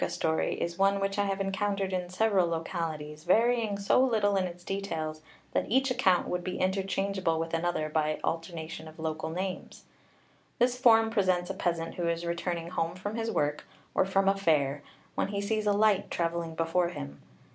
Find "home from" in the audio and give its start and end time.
12.71-13.15